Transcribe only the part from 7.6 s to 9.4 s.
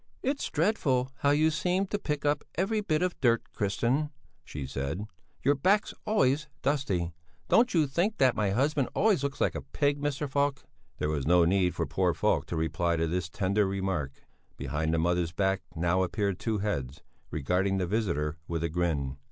you think that my husband always looks